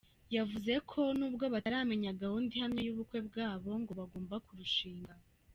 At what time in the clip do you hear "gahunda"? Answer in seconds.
2.21-2.49